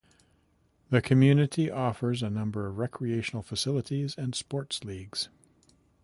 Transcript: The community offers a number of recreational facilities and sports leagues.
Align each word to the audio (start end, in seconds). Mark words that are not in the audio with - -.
The 0.89 0.99
community 0.99 1.69
offers 1.69 2.23
a 2.23 2.29
number 2.31 2.65
of 2.65 2.79
recreational 2.79 3.43
facilities 3.43 4.15
and 4.17 4.33
sports 4.33 4.83
leagues. 4.83 5.29